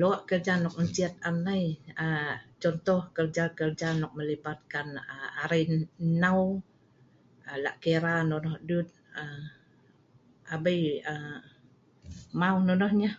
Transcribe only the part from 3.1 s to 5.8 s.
kerja kerja nok melibatkan um arai